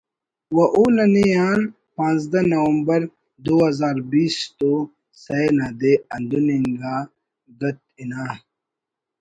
و 0.55 0.57
او 0.75 0.83
ننے 0.95 1.25
آن 1.47 1.59
پانزدہ 1.95 2.41
نومبر 2.51 3.01
دو 3.45 3.55
ہزار 3.67 3.97
بیست 4.11 4.57
و 4.69 4.73
سہ 5.21 5.39
نا 5.55 5.67
دے 5.79 5.93
ہندن 6.15 6.45
اناگت 6.55 7.77
ہنا 7.97 8.23